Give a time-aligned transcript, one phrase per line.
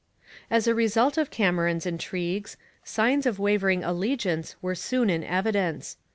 [0.49, 5.95] As a result of Cameron's intrigues, signs of wavering allegiance were soon in evidence.